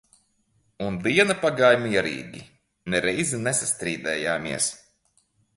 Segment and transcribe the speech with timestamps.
[0.85, 2.43] Un diena pagāja mierīgi,
[2.95, 4.75] ne reizi nestrīdējāmies.